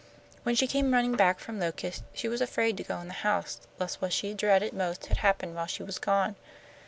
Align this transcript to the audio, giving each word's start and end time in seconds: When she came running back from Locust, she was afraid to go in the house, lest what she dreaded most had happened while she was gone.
When 0.41 0.55
she 0.55 0.65
came 0.65 0.93
running 0.93 1.15
back 1.15 1.37
from 1.37 1.59
Locust, 1.59 2.01
she 2.11 2.27
was 2.27 2.41
afraid 2.41 2.75
to 2.77 2.83
go 2.83 2.97
in 3.01 3.07
the 3.07 3.13
house, 3.13 3.59
lest 3.77 4.01
what 4.01 4.11
she 4.11 4.33
dreaded 4.33 4.73
most 4.73 5.05
had 5.05 5.17
happened 5.17 5.53
while 5.53 5.67
she 5.67 5.83
was 5.83 5.99
gone. 5.99 6.37